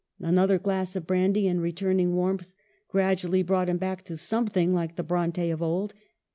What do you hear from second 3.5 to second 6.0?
him back to something like the Bronte of old.